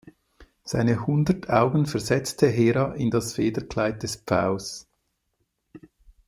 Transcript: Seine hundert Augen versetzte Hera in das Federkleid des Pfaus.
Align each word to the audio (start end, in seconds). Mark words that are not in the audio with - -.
Seine 0.63 1.05
hundert 1.05 1.51
Augen 1.51 1.85
versetzte 1.85 2.47
Hera 2.47 2.95
in 2.95 3.11
das 3.11 3.33
Federkleid 3.35 4.01
des 4.01 4.15
Pfaus. 4.15 4.87